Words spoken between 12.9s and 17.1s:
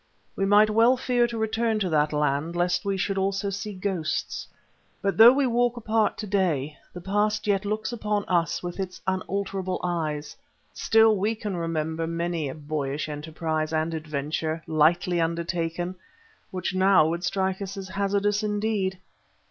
enterprise and adventure, lightly undertaken, which now